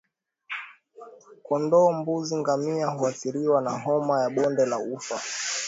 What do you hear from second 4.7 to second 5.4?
ufa